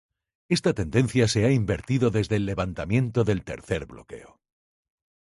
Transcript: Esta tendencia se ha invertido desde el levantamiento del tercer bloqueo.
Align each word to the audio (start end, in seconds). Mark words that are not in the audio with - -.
Esta 0.49 0.73
tendencia 0.73 1.27
se 1.27 1.45
ha 1.45 1.51
invertido 1.51 2.09
desde 2.09 2.37
el 2.37 2.47
levantamiento 2.47 3.23
del 3.23 3.43
tercer 3.43 3.85
bloqueo. 3.85 4.41